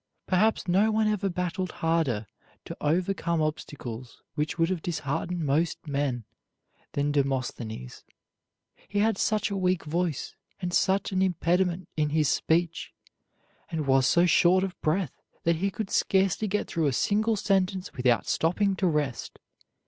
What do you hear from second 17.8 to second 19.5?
without stopping to rest.